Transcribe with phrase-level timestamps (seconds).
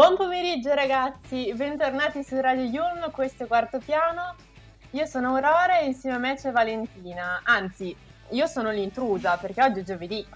[0.00, 4.34] Buon pomeriggio ragazzi, bentornati su Radio Yulm, questo Quarto Piano.
[4.92, 7.94] Io sono Aurora e insieme a me c'è Valentina, anzi
[8.30, 10.26] io sono l'intrusa perché oggi è giovedì.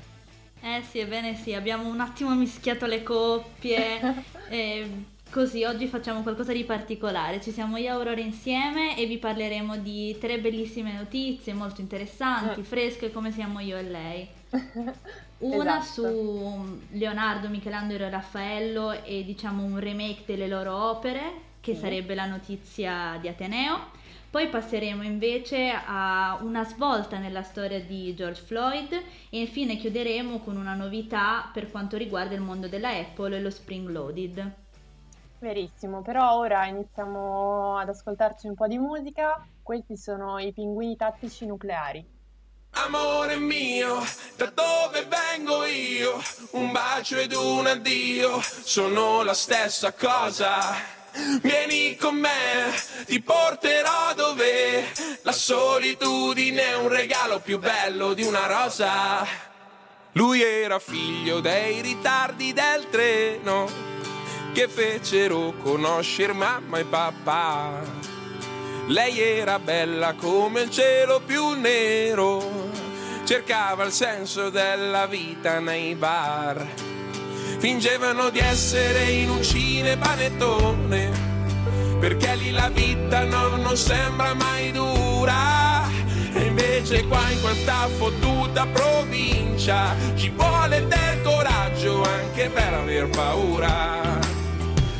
[0.60, 6.52] Eh sì, ebbene sì, abbiamo un attimo mischiato le coppie, e così oggi facciamo qualcosa
[6.52, 7.40] di particolare.
[7.40, 12.60] Ci siamo io e Aurora insieme e vi parleremo di tre bellissime notizie molto interessanti,
[12.60, 12.64] mm.
[12.64, 14.28] fresche come siamo io e lei.
[15.38, 16.08] Una esatto.
[16.08, 21.80] su Leonardo, Michelangelo e Raffaello e diciamo un remake delle loro opere, che sì.
[21.80, 24.02] sarebbe la notizia di Ateneo.
[24.34, 30.56] Poi passeremo invece a una svolta nella storia di George Floyd e infine chiuderemo con
[30.56, 34.52] una novità per quanto riguarda il mondo della Apple e lo Spring Loaded.
[35.38, 39.46] Verissimo, però ora iniziamo ad ascoltarci un po' di musica.
[39.62, 42.04] Questi sono i pinguini tattici nucleari.
[42.70, 44.00] Amore mio,
[44.36, 46.20] da dove vengo io?
[46.54, 50.93] Un bacio ed un addio sono la stessa cosa.
[51.40, 52.74] Vieni con me,
[53.06, 54.84] ti porterò dove
[55.22, 59.24] la solitudine è un regalo più bello di una rosa.
[60.12, 63.68] Lui era figlio dei ritardi del treno
[64.52, 67.80] che fecero conoscere mamma e papà.
[68.88, 72.70] Lei era bella come il cielo più nero,
[73.24, 76.66] cercava il senso della vita nei bar.
[77.64, 81.10] Fingevano di essere in un cinepanettone,
[81.98, 85.88] perché lì la vita no, non sembra mai dura.
[86.34, 94.18] E invece qua in questa fottuta provincia ci vuole del coraggio anche per aver paura.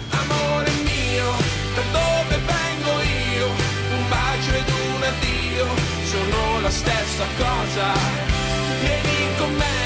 [0.09, 1.33] Amore mio,
[1.75, 3.49] da dove vengo io?
[5.05, 5.67] addio
[6.07, 7.93] sono la stessa cosa.
[8.81, 9.84] Vieni con me,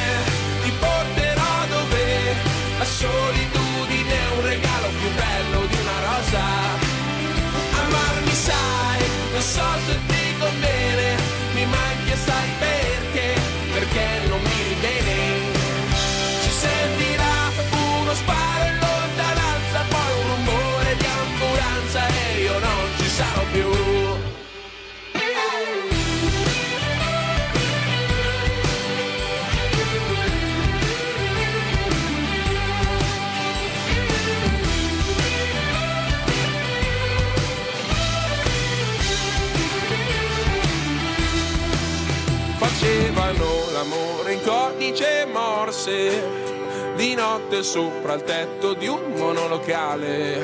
[45.78, 50.40] morse, di notte sopra il tetto di un monolocale,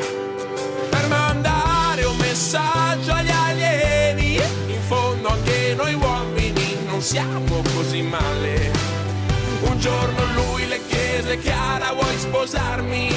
[0.88, 8.70] per mandare un messaggio agli alieni, in fondo anche noi uomini non siamo così male.
[9.62, 13.10] Un giorno lui le chiese Chiara vuoi sposarmi?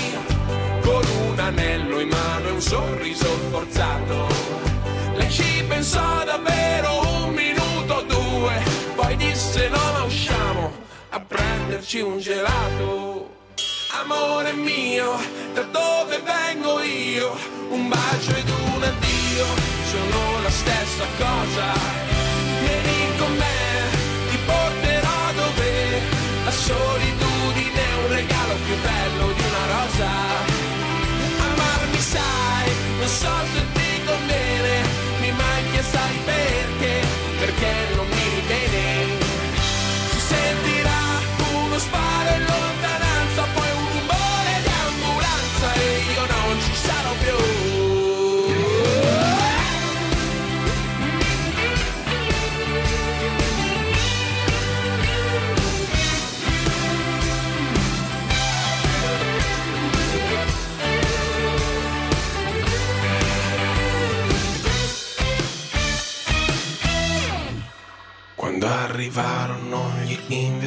[0.82, 4.28] Con un anello in mano e un sorriso forzato.
[5.16, 10.37] Lei ci pensò davvero un minuto o due poi disse no ma usciamo
[11.78, 13.36] prenderci un gelato.
[14.02, 15.16] Amore mio,
[15.54, 17.38] da dove vengo io?
[17.70, 19.46] Un bacio ed un addio
[19.92, 21.66] sono la stessa cosa.
[22.62, 23.60] Vieni con me,
[24.30, 26.02] ti porterò dove
[26.46, 30.10] la solitudine è un regalo più bello di una rosa.
[31.52, 33.57] Amarmi sai, non so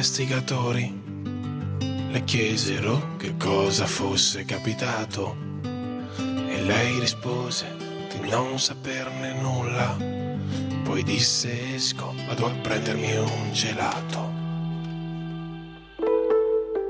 [0.01, 0.91] investigatori,
[2.09, 5.35] le chiesero che cosa fosse capitato
[6.17, 7.67] e lei rispose
[8.09, 9.95] di non saperne nulla.
[10.83, 14.29] Poi disse esco, vado a prendermi un gelato.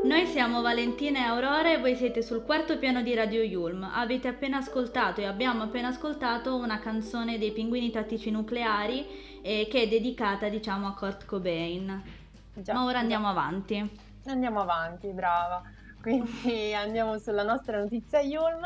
[0.05, 3.89] Noi siamo Valentina e Aurora e voi siete sul quarto piano di Radio Yulm.
[3.93, 9.05] Avete appena ascoltato e abbiamo appena ascoltato una canzone dei Pinguini Tattici Nucleari
[9.41, 12.19] eh, che è dedicata, diciamo, a Kurt Cobain.
[12.53, 13.31] Già, Ma ora andiamo già.
[13.31, 13.99] avanti.
[14.25, 15.61] Andiamo avanti, brava.
[16.01, 18.63] Quindi andiamo sulla nostra notizia Yulm.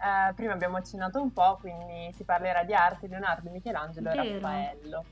[0.00, 4.22] Eh, prima abbiamo accennato un po', quindi si parlerà di arte, Leonardo, Michelangelo Vero.
[4.22, 5.04] e Raffaello.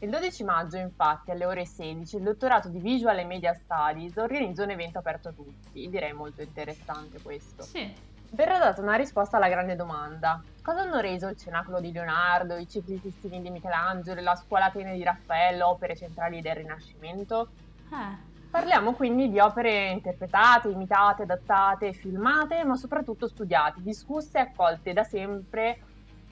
[0.00, 4.62] Il 12 maggio, infatti, alle ore 16, il dottorato di Visual e Media Studies organizza
[4.62, 5.88] un evento aperto a tutti.
[5.88, 7.62] Direi molto interessante questo.
[7.62, 7.92] Sì.
[8.30, 10.42] Verrà data una risposta alla grande domanda.
[10.62, 14.94] Cosa hanno reso il cenacolo di Leonardo, i cicli fistini di Michelangelo, la scuola Atene
[14.94, 17.48] di Raffaello, opere centrali del Rinascimento?
[17.90, 18.26] Eh.
[18.50, 25.04] Parliamo quindi di opere interpretate, imitate, adattate, filmate, ma soprattutto studiate, discusse e accolte da
[25.04, 25.78] sempre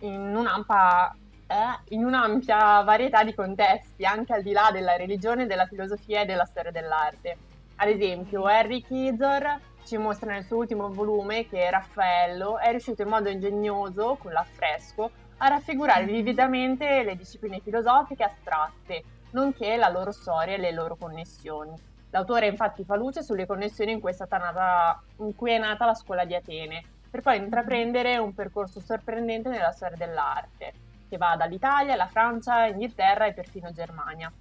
[0.00, 1.14] in un'ampia
[1.46, 6.25] eh, in un'ampia varietà di contesti, anche al di là della religione, della filosofia e
[6.25, 7.37] della storia dell'arte.
[7.76, 13.09] Ad esempio, Henry Kizor ci mostra nel suo ultimo volume che Raffaello è riuscito in
[13.09, 20.55] modo ingegnoso, con l'affresco, a raffigurare vividamente le discipline filosofiche astratte, nonché la loro storia
[20.55, 21.73] e le loro connessioni.
[22.11, 25.94] L'autore infatti fa luce sulle connessioni in cui è, nata, in cui è nata la
[25.94, 30.73] scuola di Atene, per poi intraprendere un percorso sorprendente nella storia dell'arte
[31.09, 34.33] che va dall'Italia alla Francia, Inghilterra e perfino Germania.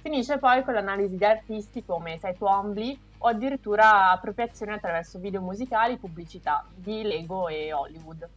[0.00, 5.96] Finisce poi con l'analisi di artisti come Sai Twombly o addirittura appropriazione attraverso video musicali
[5.96, 8.28] pubblicità di Lego e Hollywood.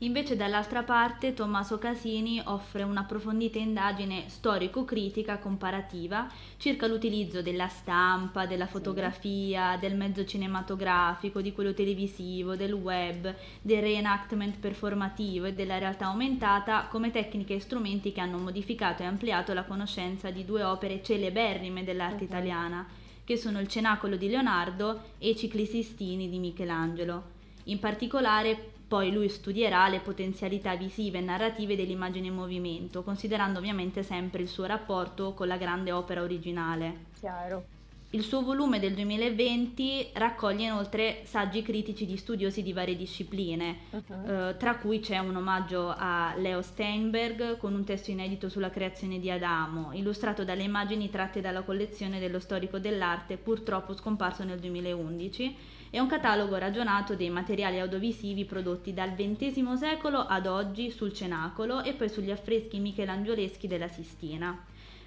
[0.00, 8.66] Invece dall'altra parte Tommaso Casini offre un'approfondita indagine storico-critica comparativa circa l'utilizzo della stampa, della
[8.66, 16.08] fotografia, del mezzo cinematografico, di quello televisivo, del web, del reenactment performativo e della realtà
[16.08, 21.02] aumentata come tecniche e strumenti che hanno modificato e ampliato la conoscenza di due opere
[21.02, 22.28] celeberrime dell'arte uh-huh.
[22.28, 22.86] italiana,
[23.26, 27.34] che sono il Cenacolo di Leonardo e i Cicli Sistini di Michelangelo.
[27.64, 28.56] In particolare
[28.86, 34.48] poi lui studierà le potenzialità visive e narrative dell'immagine in movimento, considerando ovviamente sempre il
[34.48, 37.06] suo rapporto con la grande opera originale.
[37.18, 37.75] Chiaro.
[38.10, 44.30] Il suo volume del 2020 raccoglie inoltre saggi critici di studiosi di varie discipline, uh-huh.
[44.30, 49.18] eh, tra cui c'è un omaggio a Leo Steinberg con un testo inedito sulla creazione
[49.18, 55.56] di Adamo, illustrato dalle immagini tratte dalla collezione dello storico dell'arte, purtroppo scomparso nel 2011,
[55.90, 61.82] è un catalogo ragionato dei materiali audiovisivi prodotti dal XX secolo ad oggi sul cenacolo
[61.82, 64.56] e poi sugli affreschi michelangioleschi della Sistina.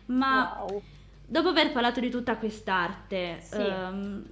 [0.07, 0.81] Ma wow.
[1.29, 3.55] Dopo aver parlato di tutta quest'arte, sì.
[3.55, 4.25] ehm,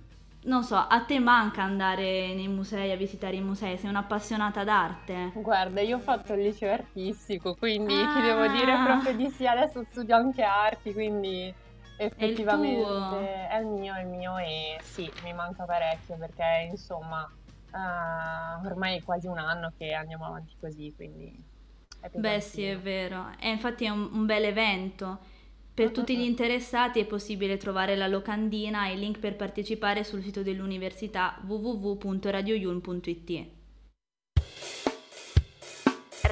[0.43, 3.77] non so, a te manca andare nei musei, a visitare i musei?
[3.77, 5.31] Sei un'appassionata d'arte?
[5.35, 8.13] Guarda, io ho fatto il liceo artistico, quindi ah.
[8.13, 11.53] ti devo dire proprio di sì, adesso studio anche arti, quindi
[11.97, 16.67] effettivamente è il, è il, mio, è il mio e sì, mi manca parecchio perché
[16.69, 17.27] insomma
[17.71, 21.55] uh, ormai è quasi un anno che andiamo avanti così, quindi...
[22.13, 25.35] Beh sì, è vero, e infatti è un, un bel evento.
[25.77, 30.23] Per tutti gli interessati è possibile trovare la locandina e il link per partecipare sul
[30.23, 33.45] sito dell'università www.radioyulm.it.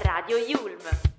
[0.01, 1.14] Radio Yulm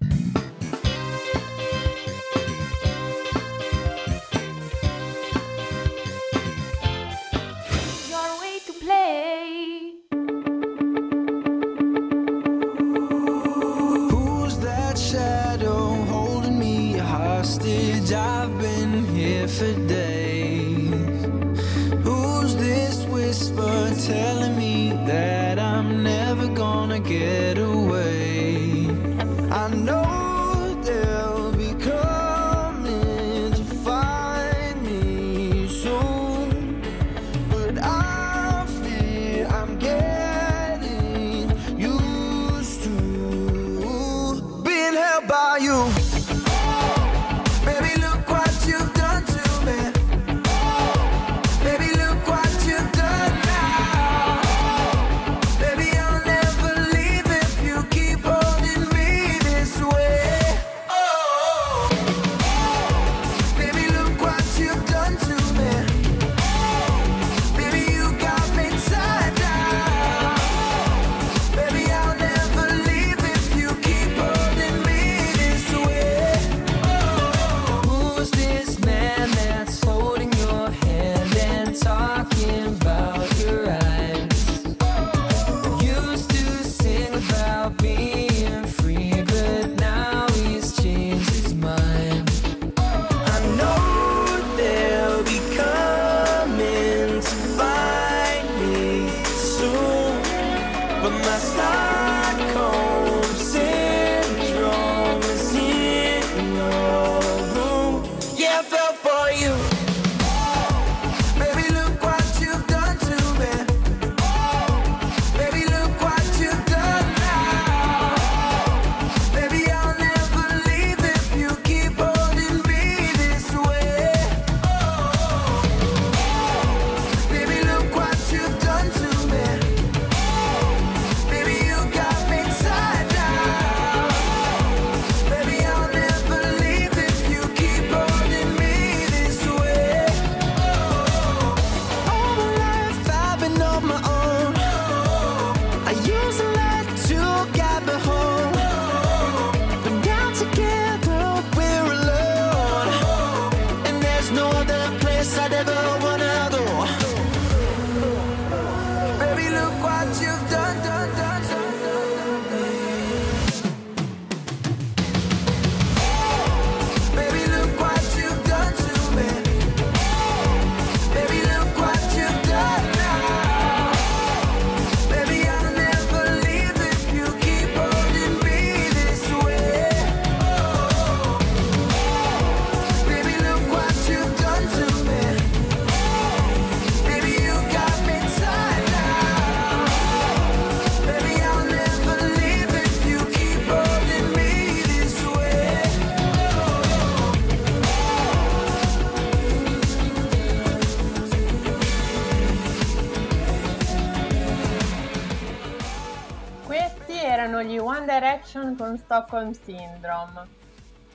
[208.75, 210.47] Con Stockholm Syndrome.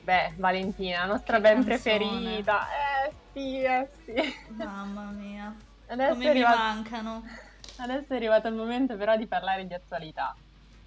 [0.03, 2.67] Beh, Valentina, nostra ben preferita.
[3.05, 4.13] Eh sì, eh sì.
[4.55, 5.53] Mamma mia.
[5.87, 6.57] Adesso Come arrivato...
[6.57, 7.23] mi mancano.
[7.77, 10.35] Adesso è arrivato il momento però di parlare di attualità.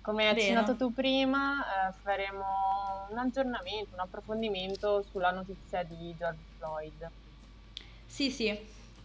[0.00, 2.44] Come hai accennato tu prima, eh, faremo
[3.10, 7.10] un aggiornamento, un approfondimento sulla notizia di George Floyd.
[8.06, 8.58] Sì, sì,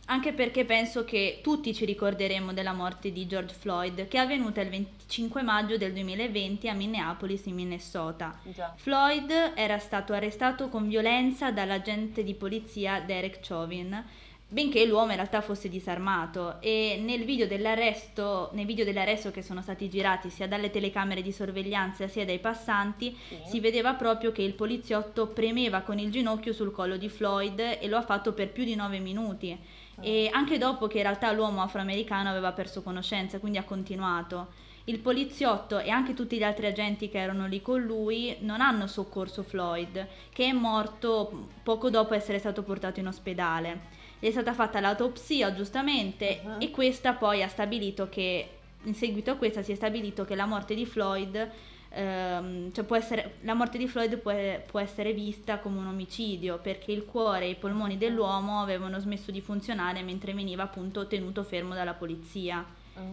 [0.09, 4.59] anche perché penso che tutti ci ricorderemo della morte di George Floyd, che è avvenuta
[4.59, 8.37] il 25 maggio del 2020 a Minneapolis, in Minnesota.
[8.43, 8.73] Già.
[8.75, 14.03] Floyd era stato arrestato con violenza dall'agente di polizia Derek Chauvin,
[14.51, 19.61] benché l'uomo in realtà fosse disarmato e nel video dell'arresto, nei video dell'arresto che sono
[19.61, 23.37] stati girati sia dalle telecamere di sorveglianza sia dai passanti, sì.
[23.45, 27.87] si vedeva proprio che il poliziotto premeva con il ginocchio sul collo di Floyd e
[27.87, 29.55] lo ha fatto per più di nove minuti
[30.01, 34.67] e anche dopo che in realtà l'uomo afroamericano aveva perso conoscenza, quindi ha continuato.
[34.85, 38.87] Il poliziotto e anche tutti gli altri agenti che erano lì con lui non hanno
[38.87, 43.97] soccorso Floyd, che è morto poco dopo essere stato portato in ospedale.
[44.19, 46.55] Gli è stata fatta l'autopsia giustamente uh-huh.
[46.57, 48.49] e questa poi ha stabilito che,
[48.83, 51.49] in seguito a questa si è stabilito che la morte di Floyd
[51.89, 54.33] ehm, cioè essere, la morte di Floyd può,
[54.65, 59.31] può, essere vista come un omicidio perché il cuore e i polmoni dell'uomo avevano smesso
[59.31, 62.65] di funzionare mentre veniva appunto tenuto fermo dalla polizia.
[62.99, 63.11] Mm.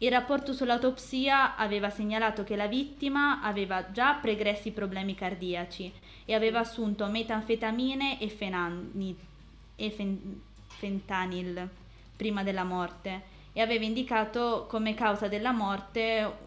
[0.00, 5.92] Il rapporto sull'autopsia aveva segnalato che la vittima aveva già pregressi problemi cardiaci
[6.24, 9.16] e aveva assunto metanfetamine e, fenani,
[9.74, 11.68] e fen, fentanil
[12.14, 16.46] prima della morte e aveva indicato come causa della morte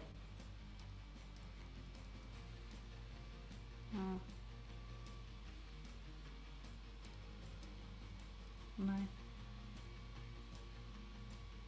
[8.82, 9.06] Vai.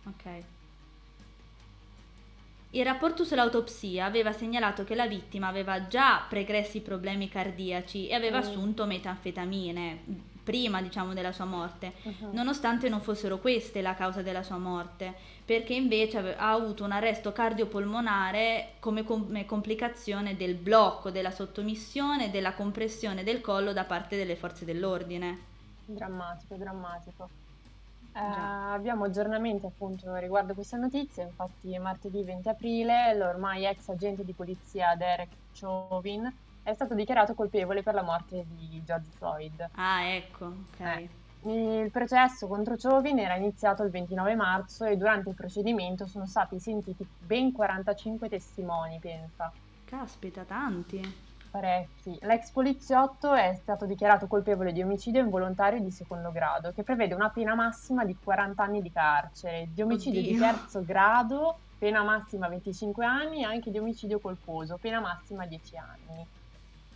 [0.07, 0.45] Ok.
[2.71, 8.39] Il rapporto sull'autopsia aveva segnalato che la vittima aveva già pregressi problemi cardiaci e aveva
[8.39, 8.41] mm.
[8.41, 12.33] assunto metanfetamine prima, diciamo, della sua morte, uh-huh.
[12.33, 17.33] nonostante non fossero queste la causa della sua morte, perché invece ha avuto un arresto
[17.33, 24.37] cardiopolmonare come, come complicazione del blocco, della sottomissione, della compressione del collo da parte delle
[24.37, 25.53] forze dell'ordine.
[25.87, 27.29] Drammatico, drammatico.
[28.17, 34.33] Eh, abbiamo aggiornamenti appunto riguardo questa notizia, infatti martedì 20 aprile l'ormai ex agente di
[34.33, 39.69] polizia Derek Chauvin è stato dichiarato colpevole per la morte di George Floyd.
[39.75, 40.81] Ah, ecco, ok.
[40.81, 41.09] Eh.
[41.47, 46.59] Il processo contro Chauvin era iniziato il 29 marzo e durante il procedimento sono stati
[46.59, 49.53] sentiti ben 45 testimoni, pensa.
[49.85, 51.34] Caspita, tanti.
[51.55, 52.19] Parecchi.
[52.23, 57.31] L'ex poliziotto è stato dichiarato colpevole di omicidio involontario di secondo grado, che prevede una
[57.31, 60.33] pena massima di 40 anni di carcere, di omicidio Oddio.
[60.33, 65.77] di terzo grado, pena massima 25 anni, e anche di omicidio colposo, pena massima 10
[65.77, 66.27] anni.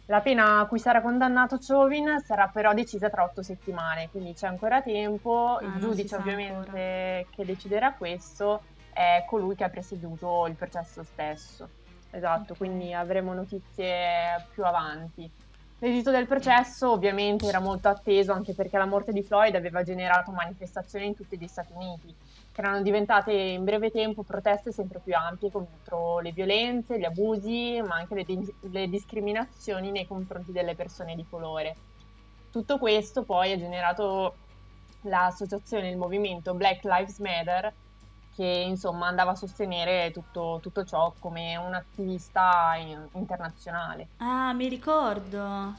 [0.06, 4.48] La pena a cui sarà condannato Chauvin sarà però decisa tra otto settimane, quindi c'è
[4.48, 5.58] ancora tempo.
[5.60, 7.28] Ah, il giudice ovviamente ancora.
[7.30, 8.62] che deciderà questo
[8.92, 11.77] è colui che ha presieduto il processo stesso.
[12.10, 12.56] Esatto, okay.
[12.56, 15.30] quindi avremo notizie più avanti.
[15.80, 20.32] L'esito del processo ovviamente era molto atteso anche perché la morte di Floyd aveva generato
[20.32, 22.14] manifestazioni in tutti gli Stati Uniti
[22.58, 27.80] che erano diventate in breve tempo proteste sempre più ampie contro le violenze, gli abusi,
[27.86, 31.76] ma anche le, di- le discriminazioni nei confronti delle persone di colore.
[32.50, 34.34] Tutto questo poi ha generato
[35.02, 37.72] l'associazione, il movimento Black Lives Matter,
[38.38, 44.10] che insomma andava a sostenere tutto, tutto ciò come un attivista in- internazionale.
[44.18, 45.74] Ah, mi ricordo.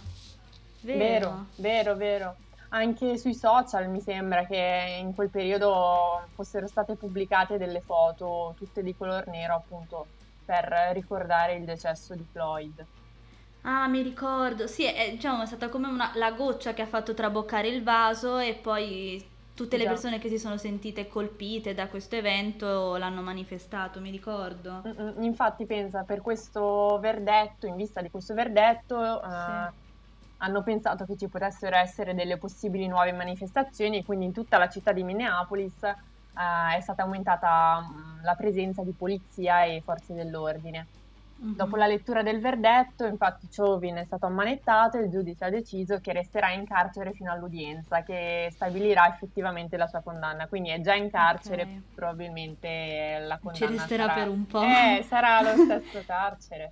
[0.82, 1.96] Vero, vero, vero.
[1.96, 2.36] vero
[2.72, 8.84] anche sui social mi sembra che in quel periodo fossero state pubblicate delle foto tutte
[8.84, 10.10] di color nero appunto
[10.44, 12.86] per ricordare il decesso di Floyd.
[13.64, 17.14] Ah, mi ricordo, sì, è, diciamo, è stata come una, la goccia che ha fatto
[17.14, 19.29] traboccare il vaso e poi
[19.60, 24.82] tutte le persone che si sono sentite colpite da questo evento l'hanno manifestato, mi ricordo.
[25.20, 29.28] Infatti pensa, per questo verdetto, in vista di questo verdetto, sì.
[29.28, 29.74] uh,
[30.38, 34.70] hanno pensato che ci potessero essere delle possibili nuove manifestazioni e quindi in tutta la
[34.70, 37.82] città di Minneapolis eh, è stata aumentata
[38.24, 40.88] la presenza di polizia e forze dell'ordine.
[41.42, 41.56] Mm-hmm.
[41.56, 46.00] Dopo la lettura del verdetto, infatti, Chauvin è stato ammanettato e il giudice ha deciso
[46.00, 50.48] che resterà in carcere fino all'udienza, che stabilirà effettivamente la sua condanna.
[50.48, 51.84] Quindi è già in carcere, okay.
[51.96, 54.14] probabilmente la condanna ci resterà sarà...
[54.16, 54.62] per un po'.
[54.62, 56.72] Eh, sarà lo stesso carcere.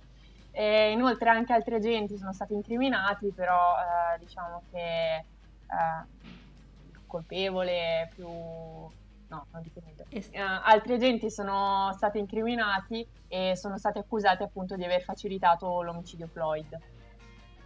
[0.50, 5.24] E inoltre anche altri agenti sono stati incriminati, però eh, diciamo che eh,
[7.06, 8.28] colpevole più
[9.28, 10.04] no, non detenuto.
[10.08, 15.82] Es- uh, altri agenti sono stati incriminati e sono stati accusati appunto di aver facilitato
[15.82, 16.78] l'omicidio Floyd.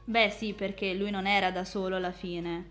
[0.05, 2.71] Beh sì, perché lui non era da solo alla fine,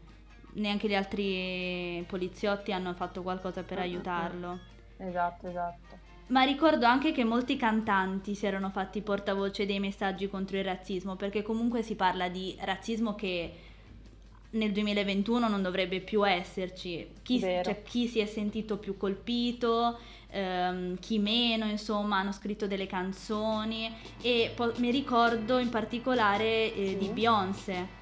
[0.53, 3.87] neanche gli altri poliziotti hanno fatto qualcosa per mm-hmm.
[3.87, 4.59] aiutarlo.
[4.97, 6.09] Esatto, esatto.
[6.27, 11.15] Ma ricordo anche che molti cantanti si erano fatti portavoce dei messaggi contro il razzismo,
[11.15, 13.53] perché comunque si parla di razzismo che
[14.51, 17.07] nel 2021 non dovrebbe più esserci.
[17.21, 22.87] Chi, cioè, chi si è sentito più colpito, ehm, chi meno, insomma, hanno scritto delle
[22.87, 27.99] canzoni e po- mi ricordo in particolare eh, di Beyoncé.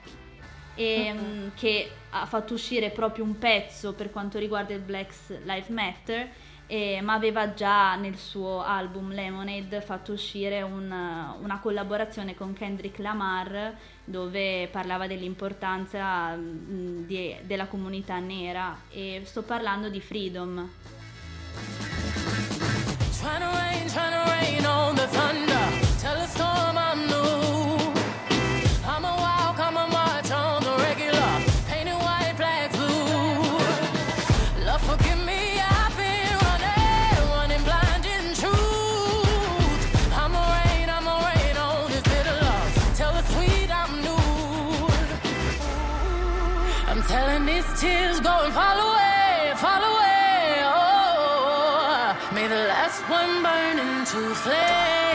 [0.75, 1.51] E, uh-huh.
[1.55, 6.29] che ha fatto uscire proprio un pezzo per quanto riguarda il Black Lives Matter
[6.71, 10.85] eh, ma aveva già nel suo album Lemonade fatto uscire un,
[11.41, 19.41] una collaborazione con Kendrick Lamar dove parlava dell'importanza mh, di, della comunità nera e sto
[19.41, 20.69] parlando di Freedom.
[23.19, 25.48] Trying to rain, trying to rain
[47.09, 50.61] Telling these tears go and fall away, fall away.
[50.61, 55.08] Oh, may the last one burn into flames.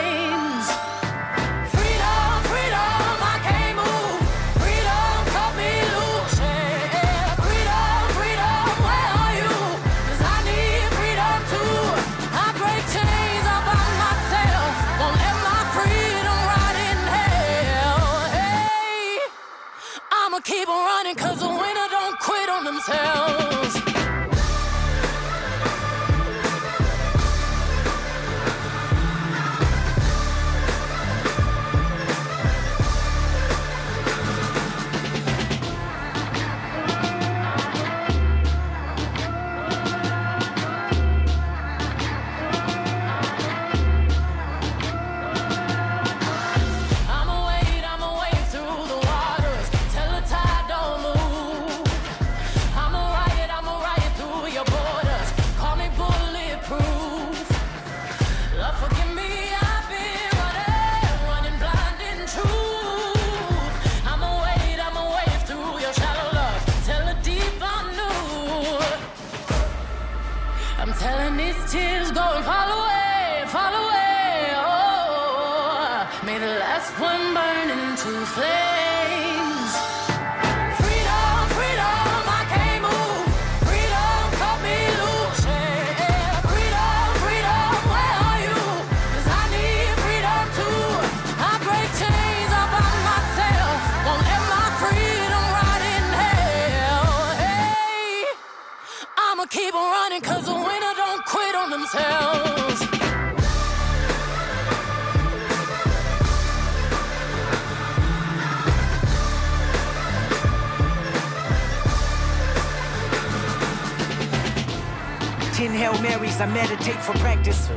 [116.41, 117.69] I meditate for practice.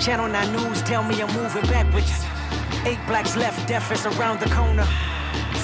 [0.00, 2.24] Channel 9 News tell me I'm moving backwards.
[2.86, 4.86] Eight blacks left, death is around the corner.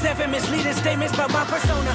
[0.03, 1.94] Seven misleading statements about my persona.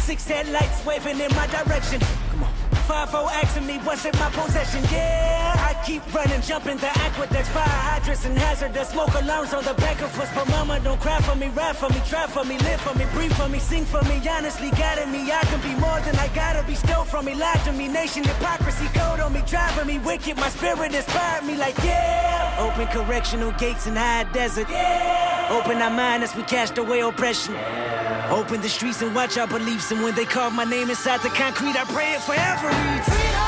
[0.00, 2.00] Six headlights waving in my direction.
[2.30, 2.52] Come on.
[2.86, 4.82] Five O asking me what's in my possession.
[4.92, 5.45] Yeah,
[5.86, 10.18] keep running, jumping the aqueducts, fire hydrants and hazardous smoke alarms on the back of
[10.18, 10.28] us.
[10.34, 13.06] But mama, don't cry for me, ride for me, try for me, live for me,
[13.14, 14.20] breathe for me, sing for me.
[14.28, 16.74] Honestly, guiding me, I can be more than I gotta be.
[16.74, 20.36] Stole from me, lied to me, nation hypocrisy, code on me, driving me wicked.
[20.36, 22.56] My spirit inspired me, like yeah.
[22.58, 24.68] Open correctional gates in high desert.
[24.68, 25.56] Yeah.
[25.56, 27.54] Open our mind as we cast away oppression.
[27.54, 28.34] Yeah.
[28.38, 29.92] Open the streets and watch our beliefs.
[29.92, 32.68] And when they carve my name inside the concrete, I pray it forever.
[32.72, 33.45] Freedom, freedom.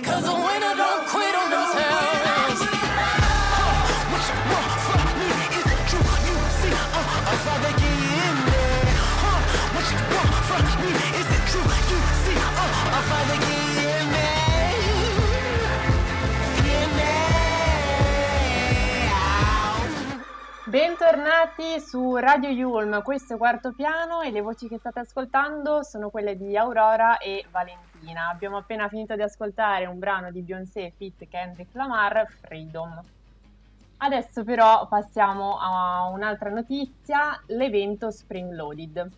[0.00, 0.27] Me
[20.68, 26.10] Bentornati su Radio Yulm, questo è Quarto Piano e le voci che state ascoltando sono
[26.10, 28.28] quelle di Aurora e Valentina.
[28.28, 33.00] Abbiamo appena finito di ascoltare un brano di Beyoncé Fit Kendrick Lamar, Freedom.
[33.96, 39.10] Adesso però passiamo a un'altra notizia, l'evento Spring Loaded.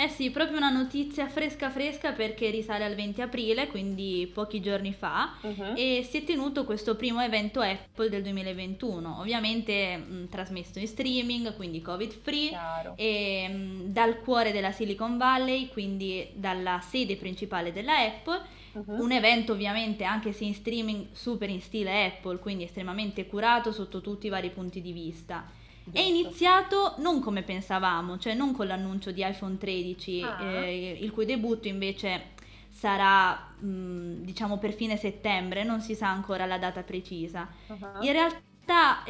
[0.00, 4.92] Eh sì, proprio una notizia fresca fresca perché risale al 20 aprile, quindi pochi giorni
[4.92, 5.72] fa, uh-huh.
[5.74, 11.56] e si è tenuto questo primo evento Apple del 2021, ovviamente mh, trasmesso in streaming,
[11.56, 12.92] quindi covid free, Chiaro.
[12.96, 18.40] e mh, dal cuore della Silicon Valley, quindi dalla sede principale della Apple,
[18.74, 19.02] uh-huh.
[19.02, 24.00] un evento ovviamente anche se in streaming super in stile Apple, quindi estremamente curato sotto
[24.00, 25.66] tutti i vari punti di vista.
[25.92, 30.44] È iniziato non come pensavamo, cioè non con l'annuncio di iPhone 13, ah.
[30.44, 32.36] eh, il cui debutto invece
[32.68, 37.48] sarà mh, diciamo per fine settembre, non si sa ancora la data precisa.
[37.66, 38.02] Uh-huh.
[38.02, 39.02] In realtà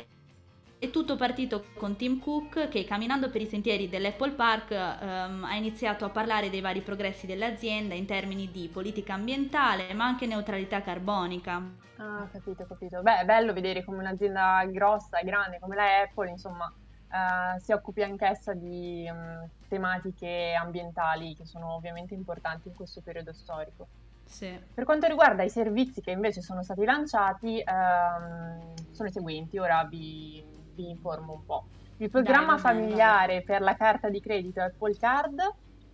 [0.79, 5.57] è tutto partito con Tim Cook che camminando per i sentieri dell'Apple Park um, ha
[5.57, 10.81] iniziato a parlare dei vari progressi dell'azienda in termini di politica ambientale ma anche neutralità
[10.81, 11.61] carbonica.
[11.97, 13.03] Ah, capito, capito.
[13.03, 17.73] Beh, è bello vedere come un'azienda grossa e grande come la Apple, insomma, uh, si
[17.73, 23.89] occupi anch'essa di um, tematiche ambientali che sono ovviamente importanti in questo periodo storico.
[24.25, 24.57] Sì.
[24.73, 29.83] Per quanto riguarda i servizi che invece sono stati lanciati, um, sono i seguenti, ora
[29.83, 31.65] vi vi informo un po'.
[31.97, 33.43] Il programma dai, familiare dai.
[33.43, 35.41] per la carta di credito Apple Card,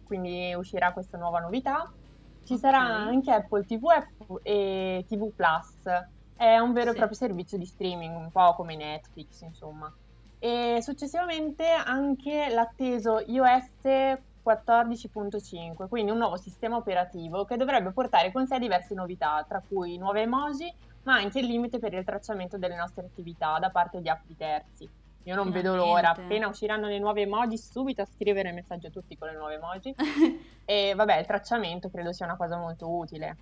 [0.05, 1.91] quindi uscirà questa nuova novità.
[2.45, 2.59] Ci okay.
[2.59, 3.87] sarà anche Apple TV
[4.43, 5.85] e TV Plus.
[6.37, 6.97] È un vero sì.
[6.97, 9.91] e proprio servizio di streaming, un po' come Netflix, insomma.
[10.39, 18.47] E successivamente anche l'atteso iOS 14.5, quindi un nuovo sistema operativo che dovrebbe portare con
[18.47, 20.71] sé diverse novità, tra cui nuove emoji,
[21.05, 24.37] ma anche il limite per il tracciamento delle nostre attività da parte di app di
[24.37, 24.89] terzi.
[25.27, 29.17] Io non vedo l'ora, appena usciranno le nuove emoji, subito a scrivere messaggio a tutti
[29.17, 29.95] con le nuove emoji.
[30.67, 33.37] e vabbè, il tracciamento credo sia una cosa molto utile.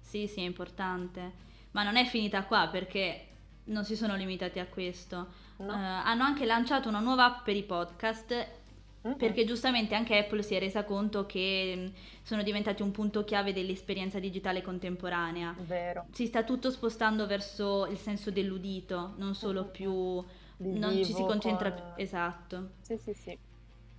[0.00, 1.42] Sì, sì, è importante.
[1.70, 3.28] Ma non è finita qua perché
[3.64, 5.28] non si sono limitati a questo.
[5.58, 5.72] No.
[5.72, 8.62] Uh, hanno anche lanciato una nuova app per i podcast
[9.06, 9.16] Mm-hmm.
[9.18, 11.86] Perché giustamente anche Apple si è resa conto che mm,
[12.22, 15.54] sono diventati un punto chiave dell'esperienza digitale contemporanea.
[15.58, 16.06] Vero.
[16.10, 19.70] Si sta tutto spostando verso il senso dell'udito, non solo mm-hmm.
[19.70, 20.24] più...
[20.56, 21.92] Di non ci si concentra con...
[21.94, 22.02] più...
[22.02, 22.70] Esatto.
[22.80, 23.38] Sì, sì, sì.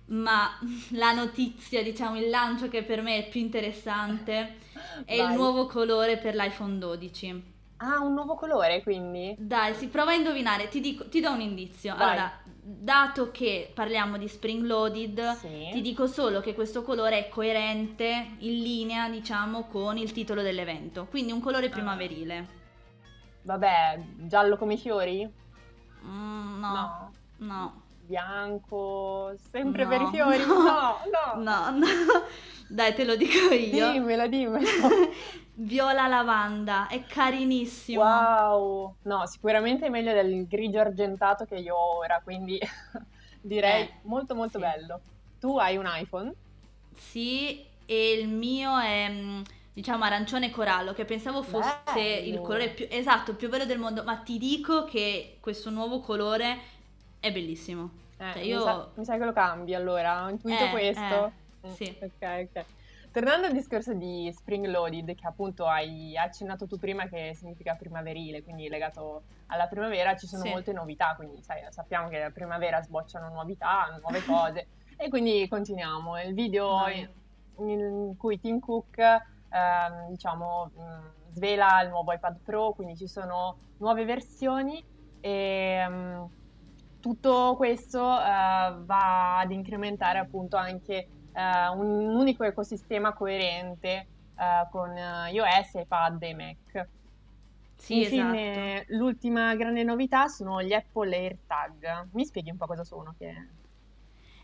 [0.06, 0.58] Ma
[0.92, 4.56] la notizia, diciamo, il lancio che per me è più interessante
[5.04, 5.30] è Vai.
[5.30, 7.54] il nuovo colore per l'iPhone 12.
[7.78, 9.34] Ah, un nuovo colore quindi?
[9.38, 11.94] Dai, si prova a indovinare, ti, dico, ti do un indizio.
[11.94, 12.10] Vai.
[12.10, 15.68] Allora, dato che parliamo di spring loaded, sì.
[15.72, 21.06] ti dico solo che questo colore è coerente, in linea, diciamo, con il titolo dell'evento.
[21.06, 21.70] Quindi un colore ah.
[21.70, 22.48] primaverile.
[23.42, 25.30] Vabbè, giallo come i fiori?
[26.04, 27.12] Mm, no, no.
[27.38, 27.82] No.
[28.06, 29.88] Bianco, sempre no.
[29.88, 30.38] per i fiori?
[30.46, 31.42] No, no.
[31.42, 31.86] No, no.
[32.68, 33.92] Dai, te lo dico io.
[33.92, 34.66] Dimmelo, dimmelo.
[35.58, 38.02] Viola lavanda, è carinissimo.
[38.02, 38.96] Wow!
[39.02, 42.58] No, sicuramente è meglio del grigio argentato che io ho ora, quindi
[43.40, 44.64] direi eh, molto molto sì.
[44.64, 45.00] bello.
[45.40, 46.32] Tu hai un iPhone?
[46.94, 49.42] Sì, e il mio è mm,
[49.72, 52.26] diciamo arancione corallo, che pensavo fosse bello.
[52.26, 56.58] il colore più esatto, più bello del mondo, ma ti dico che questo nuovo colore
[57.26, 57.90] è bellissimo.
[58.18, 58.58] Eh, cioè io...
[58.58, 61.32] mi, sa, mi, sa, che lo cambi allora, ho intuito eh, questo.
[61.60, 61.98] Eh, sì.
[62.00, 62.64] Ok, ok.
[63.12, 68.42] Tornando al discorso di spring loaded, che appunto hai accennato tu prima, che significa primaverile,
[68.42, 70.50] quindi legato alla primavera, ci sono sì.
[70.50, 76.20] molte novità, quindi sai, sappiamo che la primavera sbocciano novità, nuove cose, e quindi continuiamo.
[76.20, 77.08] Il video in,
[77.66, 83.56] in, cui Tim Cook, ehm, diciamo, mh, svela il nuovo iPad Pro, quindi ci sono
[83.78, 84.84] nuove versioni
[85.20, 85.88] e...
[85.88, 86.28] Mh,
[87.06, 94.92] tutto questo uh, va ad incrementare appunto anche uh, un unico ecosistema coerente uh, con
[95.30, 96.88] iOS, iPad e Mac.
[97.76, 98.96] Sì, Infine, esatto.
[98.96, 102.08] l'ultima grande novità sono gli Apple AirTag.
[102.10, 103.14] Mi spieghi un po' cosa sono?
[103.16, 103.48] Che...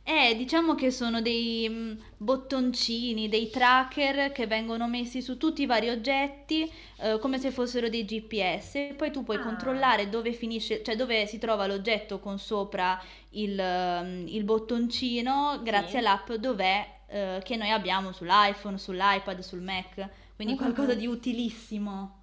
[0.04, 5.66] Eh, diciamo che sono dei mm, bottoncini, dei tracker che vengono messi su tutti i
[5.66, 9.42] vari oggetti eh, come se fossero dei GPS poi tu puoi ah.
[9.42, 15.90] controllare dove finisce, cioè dove si trova l'oggetto con sopra il, mm, il bottoncino grazie
[15.90, 15.96] sì.
[15.98, 22.20] all'app dov'è eh, che noi abbiamo sull'iPhone, sull'iPad, sul Mac, quindi qualcosa di utilissimo.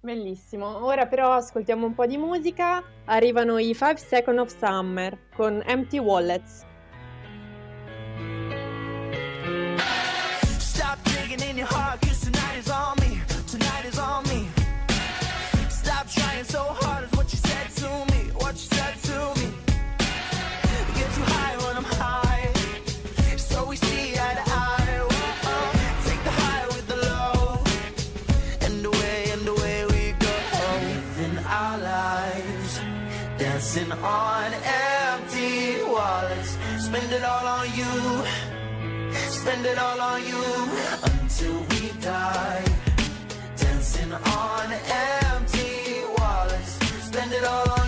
[0.00, 0.84] Bellissimo.
[0.84, 2.84] Ora però ascoltiamo un po' di musica.
[3.06, 6.66] Arrivano i 5 Seconds of Summer con Empty Wallets.
[34.02, 36.56] On empty wallets.
[36.78, 38.24] Spend it all on you,
[39.28, 40.42] spend it all on you
[41.02, 42.64] until we die.
[43.56, 46.72] Dancing on empty wallets,
[47.06, 47.87] spend it all on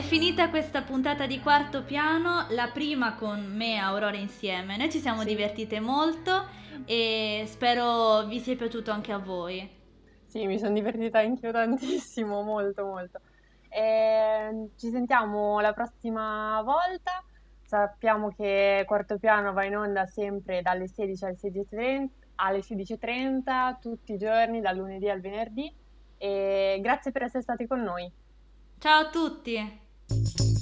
[0.00, 4.78] È finita questa puntata di quarto piano, la prima con me e Aurora insieme.
[4.78, 5.26] Noi ci siamo Sì.
[5.26, 6.46] divertite molto
[6.86, 9.68] e spero vi sia piaciuto anche a voi.
[10.24, 13.20] Sì, mi sono divertita anch'io tantissimo, molto molto.
[13.68, 17.22] E ci sentiamo la prossima volta.
[17.60, 24.14] Sappiamo che Quarto Piano va in onda sempre dalle 16 alle 16.30, alle 16.30 tutti
[24.14, 25.70] i giorni, dal lunedì al venerdì.
[26.16, 28.10] E grazie per essere stati con noi.
[28.78, 29.88] Ciao a tutti!
[30.10, 30.59] Thank you.